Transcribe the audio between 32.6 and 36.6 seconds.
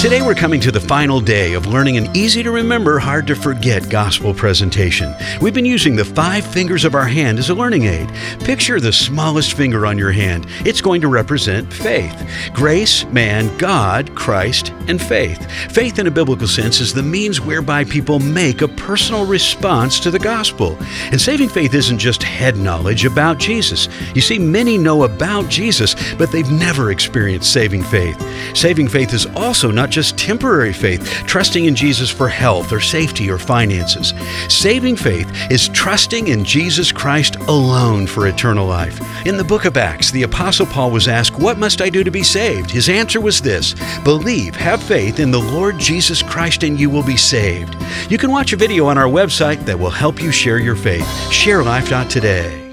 or safety or finances. Saving faith is trusting in